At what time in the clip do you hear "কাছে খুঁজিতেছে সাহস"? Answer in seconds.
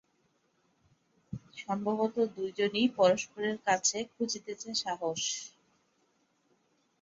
3.67-5.21